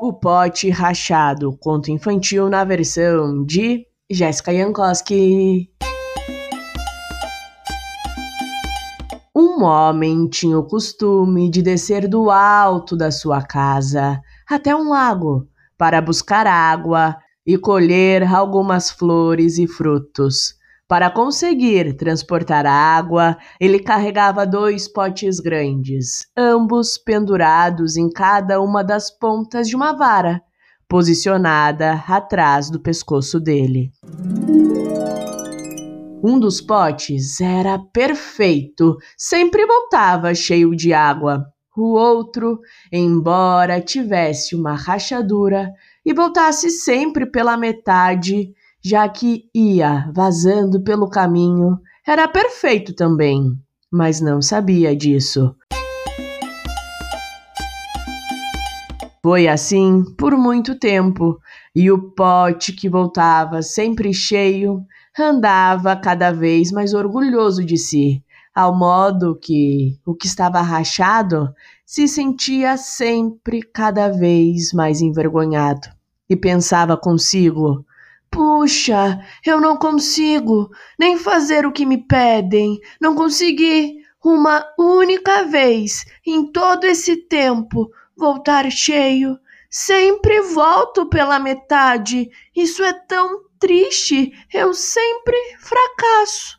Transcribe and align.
O 0.00 0.12
Pote 0.12 0.70
Rachado, 0.70 1.58
conto 1.58 1.90
infantil 1.90 2.48
na 2.48 2.62
versão 2.62 3.44
de 3.44 3.84
Jéssica 4.08 4.54
Jankowski. 4.54 5.68
Um 9.34 9.64
homem 9.64 10.28
tinha 10.28 10.56
o 10.56 10.64
costume 10.64 11.50
de 11.50 11.62
descer 11.62 12.06
do 12.06 12.30
alto 12.30 12.96
da 12.96 13.10
sua 13.10 13.42
casa 13.42 14.20
até 14.48 14.74
um 14.74 14.90
lago 14.90 15.48
para 15.76 16.00
buscar 16.00 16.46
água 16.46 17.16
e 17.44 17.58
colher 17.58 18.22
algumas 18.22 18.92
flores 18.92 19.58
e 19.58 19.66
frutos. 19.66 20.57
Para 20.88 21.10
conseguir 21.10 21.98
transportar 21.98 22.64
água, 22.64 23.36
ele 23.60 23.78
carregava 23.78 24.46
dois 24.46 24.88
potes 24.90 25.38
grandes, 25.38 26.26
ambos 26.34 26.96
pendurados 26.96 27.98
em 27.98 28.08
cada 28.08 28.58
uma 28.58 28.82
das 28.82 29.10
pontas 29.10 29.68
de 29.68 29.76
uma 29.76 29.92
vara, 29.92 30.40
posicionada 30.88 32.02
atrás 32.08 32.70
do 32.70 32.80
pescoço 32.80 33.38
dele. 33.38 33.92
Um 36.24 36.40
dos 36.40 36.62
potes 36.62 37.38
era 37.38 37.78
perfeito, 37.92 38.96
sempre 39.14 39.66
voltava 39.66 40.34
cheio 40.34 40.74
de 40.74 40.94
água. 40.94 41.44
O 41.76 41.92
outro, 41.98 42.60
embora 42.90 43.78
tivesse 43.78 44.56
uma 44.56 44.74
rachadura 44.74 45.70
e 46.02 46.14
voltasse 46.14 46.70
sempre 46.70 47.30
pela 47.30 47.58
metade, 47.58 48.54
já 48.84 49.08
que 49.08 49.44
ia 49.54 50.10
vazando 50.14 50.82
pelo 50.82 51.08
caminho, 51.08 51.78
era 52.06 52.26
perfeito 52.28 52.94
também, 52.94 53.52
mas 53.90 54.20
não 54.20 54.40
sabia 54.40 54.94
disso. 54.96 55.54
Foi 59.22 59.48
assim 59.48 60.04
por 60.16 60.36
muito 60.36 60.78
tempo, 60.78 61.38
e 61.74 61.90
o 61.90 62.12
pote 62.12 62.72
que 62.72 62.88
voltava 62.88 63.62
sempre 63.62 64.14
cheio 64.14 64.84
andava 65.18 65.96
cada 65.96 66.30
vez 66.30 66.70
mais 66.70 66.94
orgulhoso 66.94 67.64
de 67.64 67.76
si, 67.76 68.22
ao 68.54 68.76
modo 68.76 69.36
que 69.36 69.98
o 70.06 70.14
que 70.14 70.26
estava 70.26 70.60
rachado 70.60 71.52
se 71.84 72.06
sentia 72.06 72.76
sempre 72.76 73.60
cada 73.62 74.08
vez 74.08 74.72
mais 74.72 75.00
envergonhado 75.00 75.88
e 76.28 76.36
pensava 76.36 76.96
consigo: 76.96 77.84
Puxa, 78.30 79.20
eu 79.44 79.60
não 79.60 79.76
consigo 79.76 80.70
nem 80.98 81.16
fazer 81.16 81.66
o 81.66 81.72
que 81.72 81.86
me 81.86 81.98
pedem. 81.98 82.78
Não 83.00 83.14
consegui 83.14 83.96
uma 84.24 84.64
única 84.78 85.44
vez 85.44 86.04
em 86.26 86.50
todo 86.50 86.84
esse 86.84 87.16
tempo 87.16 87.90
voltar 88.16 88.70
cheio. 88.70 89.38
Sempre 89.70 90.40
volto 90.40 91.06
pela 91.06 91.38
metade. 91.38 92.30
Isso 92.54 92.82
é 92.82 92.92
tão 92.92 93.42
triste. 93.58 94.32
Eu 94.52 94.72
sempre 94.74 95.36
fracasso. 95.58 96.58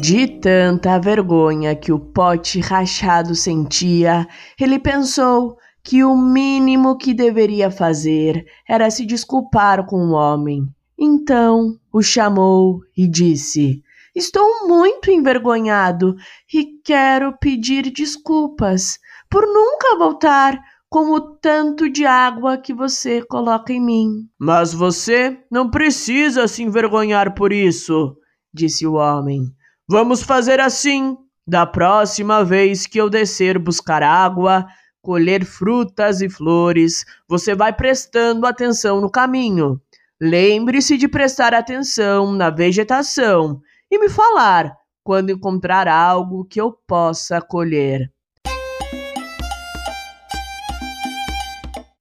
De 0.00 0.26
tanta 0.40 0.98
vergonha 0.98 1.76
que 1.76 1.92
o 1.92 1.98
pote 1.98 2.58
rachado 2.60 3.34
sentia, 3.34 4.26
ele 4.58 4.78
pensou 4.78 5.58
que 5.90 6.04
o 6.04 6.16
mínimo 6.16 6.96
que 6.96 7.12
deveria 7.12 7.68
fazer 7.68 8.46
era 8.68 8.88
se 8.92 9.04
desculpar 9.04 9.84
com 9.86 9.96
o 9.96 10.12
homem. 10.12 10.64
Então 10.96 11.80
o 11.92 12.00
chamou 12.00 12.78
e 12.96 13.08
disse: 13.08 13.82
Estou 14.14 14.68
muito 14.68 15.10
envergonhado 15.10 16.14
e 16.54 16.80
quero 16.84 17.36
pedir 17.40 17.90
desculpas 17.90 19.00
por 19.28 19.44
nunca 19.44 19.98
voltar 19.98 20.60
com 20.88 21.10
o 21.10 21.20
tanto 21.20 21.90
de 21.90 22.06
água 22.06 22.56
que 22.56 22.72
você 22.72 23.20
coloca 23.22 23.72
em 23.72 23.84
mim. 23.84 24.28
Mas 24.38 24.72
você 24.72 25.40
não 25.50 25.68
precisa 25.68 26.46
se 26.46 26.62
envergonhar 26.62 27.34
por 27.34 27.52
isso, 27.52 28.16
disse 28.54 28.86
o 28.86 28.92
homem. 28.92 29.42
Vamos 29.88 30.22
fazer 30.22 30.60
assim. 30.60 31.16
Da 31.44 31.66
próxima 31.66 32.44
vez 32.44 32.86
que 32.86 33.00
eu 33.00 33.10
descer 33.10 33.58
buscar 33.58 34.04
água, 34.04 34.68
colher 35.02 35.44
frutas 35.44 36.20
e 36.20 36.28
flores, 36.28 37.04
você 37.28 37.54
vai 37.54 37.72
prestando 37.72 38.46
atenção 38.46 39.00
no 39.00 39.10
caminho. 39.10 39.80
Lembre-se 40.20 40.96
de 40.96 41.08
prestar 41.08 41.54
atenção 41.54 42.32
na 42.32 42.50
vegetação 42.50 43.60
e 43.90 43.98
me 43.98 44.08
falar 44.08 44.76
quando 45.02 45.30
encontrar 45.30 45.88
algo 45.88 46.44
que 46.44 46.60
eu 46.60 46.72
possa 46.86 47.40
colher. 47.40 48.12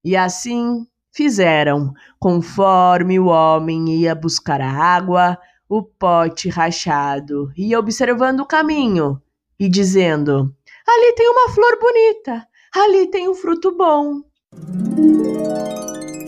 E 0.04 0.16
assim 0.16 0.86
fizeram, 1.12 1.94
conforme 2.20 3.20
o 3.20 3.28
homem 3.28 3.90
ia 4.02 4.14
buscar 4.14 4.62
a 4.62 4.72
água, 4.72 5.38
o 5.68 5.84
pote 5.84 6.50
rachado 6.50 7.52
ia 7.56 7.80
observando 7.80 8.42
o 8.42 8.46
caminho 8.46 9.22
e 9.60 9.70
dizendo: 9.70 10.54
Ali 10.88 11.14
tem 11.14 11.30
uma 11.30 11.50
flor 11.50 11.80
bonita, 11.80 12.48
Ali 12.76 13.08
tem 13.08 13.28
um 13.28 13.34
fruto 13.34 13.76
bom. 13.76 14.22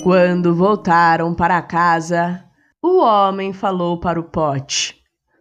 Quando 0.03 0.55
voltaram 0.55 1.35
para 1.35 1.61
casa, 1.61 2.43
o 2.81 2.97
homem 2.97 3.53
falou 3.53 3.99
para 3.99 4.19
o 4.19 4.23
pote: 4.23 4.95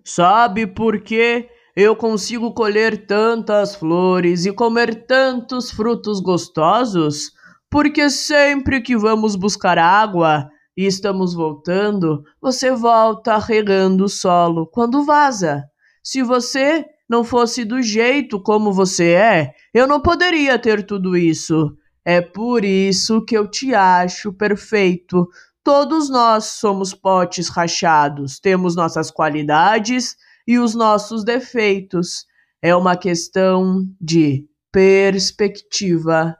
Sabe 0.04 0.66
por 0.66 1.00
que 1.00 1.48
eu 1.74 1.96
consigo 1.96 2.52
colher 2.52 3.06
tantas 3.06 3.74
flores 3.74 4.44
e 4.44 4.52
comer 4.52 5.06
tantos 5.06 5.70
frutos 5.70 6.20
gostosos? 6.20 7.32
Porque 7.70 8.10
sempre 8.10 8.82
que 8.82 8.94
vamos 8.94 9.36
buscar 9.36 9.78
água 9.78 10.50
e 10.76 10.84
estamos 10.84 11.32
voltando, 11.32 12.22
você 12.42 12.72
volta 12.72 13.38
regando 13.38 14.04
o 14.04 14.08
solo 14.08 14.66
quando 14.66 15.04
vaza. 15.04 15.64
Se 16.02 16.22
você 16.22 16.84
não 17.10 17.24
fosse 17.24 17.64
do 17.64 17.82
jeito 17.82 18.40
como 18.40 18.72
você 18.72 19.14
é, 19.14 19.54
eu 19.74 19.84
não 19.84 20.00
poderia 20.00 20.56
ter 20.56 20.86
tudo 20.86 21.16
isso. 21.16 21.76
É 22.04 22.20
por 22.20 22.64
isso 22.64 23.24
que 23.24 23.36
eu 23.36 23.48
te 23.48 23.74
acho 23.74 24.32
perfeito. 24.32 25.28
Todos 25.64 26.08
nós 26.08 26.44
somos 26.44 26.94
potes 26.94 27.48
rachados, 27.48 28.38
temos 28.38 28.76
nossas 28.76 29.10
qualidades 29.10 30.14
e 30.46 30.56
os 30.56 30.72
nossos 30.72 31.24
defeitos. 31.24 32.26
É 32.62 32.76
uma 32.76 32.96
questão 32.96 33.84
de 34.00 34.46
perspectiva. 34.70 36.36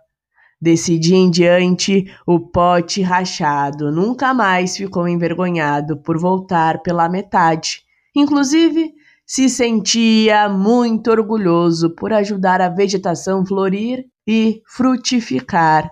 Desse 0.62 1.00
dia 1.00 1.16
em 1.16 1.30
diante, 1.30 2.14
o 2.25 2.38
pote 2.38 3.03
rachado 3.03 3.91
nunca 3.91 4.32
mais 4.32 4.76
ficou 4.76 5.09
envergonhado 5.09 5.97
por 5.97 6.16
voltar 6.16 6.80
pela 6.80 7.09
metade. 7.09 7.82
Inclusive, 8.14 8.94
se 9.32 9.48
sentia 9.48 10.48
muito 10.48 11.08
orgulhoso 11.08 11.94
por 11.94 12.12
ajudar 12.12 12.60
a 12.60 12.68
vegetação 12.68 13.46
florir 13.46 14.04
e 14.26 14.60
frutificar. 14.66 15.88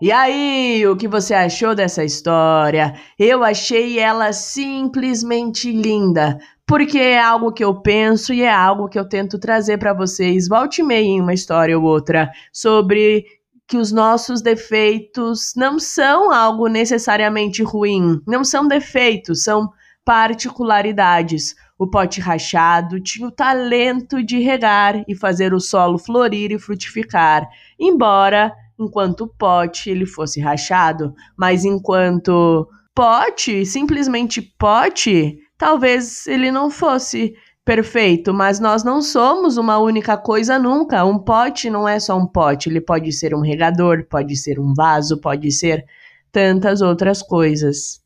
E 0.00 0.12
aí, 0.12 0.86
o 0.86 0.94
que 0.94 1.08
você 1.08 1.34
achou 1.34 1.74
dessa 1.74 2.04
história? 2.04 2.94
Eu 3.18 3.42
achei 3.42 3.98
ela 3.98 4.32
simplesmente 4.32 5.72
linda, 5.72 6.38
porque 6.64 6.98
é 6.98 7.20
algo 7.20 7.50
que 7.50 7.64
eu 7.64 7.82
penso 7.82 8.32
e 8.32 8.42
é 8.42 8.52
algo 8.52 8.88
que 8.88 8.98
eu 8.98 9.08
tento 9.08 9.40
trazer 9.40 9.78
para 9.78 9.92
vocês, 9.92 10.46
volte 10.46 10.82
e 10.82 10.84
meia 10.84 11.04
em 11.04 11.20
uma 11.20 11.34
história 11.34 11.76
ou 11.76 11.84
outra, 11.84 12.30
sobre 12.52 13.24
que 13.66 13.76
os 13.76 13.90
nossos 13.90 14.40
defeitos 14.40 15.52
não 15.56 15.78
são 15.78 16.30
algo 16.30 16.68
necessariamente 16.68 17.62
ruim, 17.62 18.20
não 18.26 18.44
são 18.44 18.68
defeitos, 18.68 19.42
são 19.42 19.70
particularidades. 20.04 21.54
O 21.78 21.86
pote 21.86 22.20
rachado 22.20 23.00
tinha 23.00 23.26
o 23.26 23.32
talento 23.32 24.22
de 24.22 24.38
regar 24.38 25.04
e 25.08 25.14
fazer 25.14 25.52
o 25.52 25.60
solo 25.60 25.98
florir 25.98 26.52
e 26.52 26.58
frutificar, 26.58 27.46
embora 27.78 28.54
enquanto 28.78 29.26
pote 29.26 29.90
ele 29.90 30.06
fosse 30.06 30.40
rachado, 30.40 31.14
mas 31.36 31.64
enquanto 31.64 32.68
pote, 32.94 33.66
simplesmente 33.66 34.40
pote, 34.40 35.38
talvez 35.58 36.26
ele 36.26 36.50
não 36.50 36.70
fosse 36.70 37.34
perfeito, 37.66 38.32
mas 38.32 38.60
nós 38.60 38.84
não 38.84 39.02
somos 39.02 39.56
uma 39.56 39.76
única 39.76 40.16
coisa 40.16 40.56
nunca. 40.56 41.04
Um 41.04 41.18
pote 41.18 41.68
não 41.68 41.86
é 41.86 41.98
só 41.98 42.16
um 42.16 42.24
pote, 42.26 42.68
ele 42.70 42.80
pode 42.80 43.12
ser 43.12 43.34
um 43.34 43.40
regador, 43.40 44.06
pode 44.08 44.36
ser 44.36 44.60
um 44.60 44.72
vaso, 44.72 45.20
pode 45.20 45.50
ser 45.50 45.84
tantas 46.30 46.80
outras 46.80 47.20
coisas. 47.20 48.00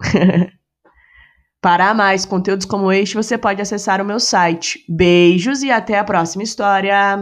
Para 1.60 1.92
mais 1.94 2.24
conteúdos 2.24 2.66
como 2.66 2.90
este, 2.90 3.14
você 3.14 3.36
pode 3.36 3.60
acessar 3.60 4.00
o 4.00 4.04
meu 4.04 4.18
site. 4.18 4.84
Beijos 4.88 5.62
e 5.62 5.70
até 5.70 5.98
a 5.98 6.04
próxima 6.04 6.42
história! 6.42 7.18